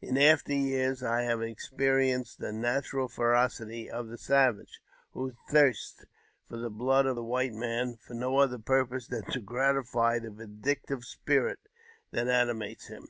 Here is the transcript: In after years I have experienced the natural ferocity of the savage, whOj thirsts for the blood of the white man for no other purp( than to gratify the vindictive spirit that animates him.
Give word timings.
In 0.00 0.16
after 0.16 0.52
years 0.52 1.02
I 1.02 1.22
have 1.22 1.42
experienced 1.42 2.38
the 2.38 2.52
natural 2.52 3.08
ferocity 3.08 3.90
of 3.90 4.06
the 4.06 4.16
savage, 4.16 4.80
whOj 5.12 5.34
thirsts 5.50 6.04
for 6.48 6.56
the 6.56 6.70
blood 6.70 7.04
of 7.04 7.16
the 7.16 7.24
white 7.24 7.52
man 7.52 7.96
for 7.96 8.14
no 8.14 8.38
other 8.38 8.58
purp( 8.60 8.90
than 9.08 9.24
to 9.32 9.40
gratify 9.40 10.20
the 10.20 10.30
vindictive 10.30 11.02
spirit 11.04 11.58
that 12.12 12.28
animates 12.28 12.86
him. 12.86 13.08